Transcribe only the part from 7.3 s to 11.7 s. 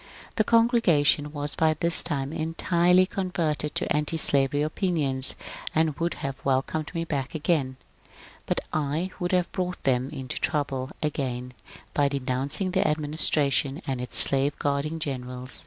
again. But I would have brought them into trouble again